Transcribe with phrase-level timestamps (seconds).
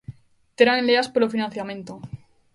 [0.57, 1.93] Terán leas polo financiamento.